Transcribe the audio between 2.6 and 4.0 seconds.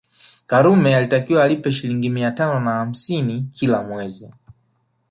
hamsini kila